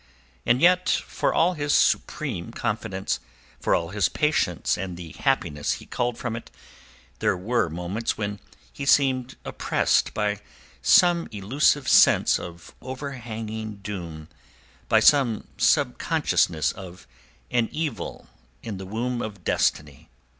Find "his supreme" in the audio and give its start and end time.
1.53-2.49